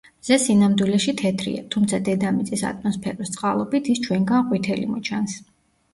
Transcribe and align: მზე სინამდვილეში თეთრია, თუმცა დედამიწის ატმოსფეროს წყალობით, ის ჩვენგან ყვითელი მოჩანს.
მზე 0.21 0.35
სინამდვილეში 0.43 1.13
თეთრია, 1.21 1.59
თუმცა 1.75 1.99
დედამიწის 2.09 2.65
ატმოსფეროს 2.71 3.35
წყალობით, 3.39 3.93
ის 3.95 4.03
ჩვენგან 4.07 4.49
ყვითელი 4.51 4.93
მოჩანს. 4.95 5.37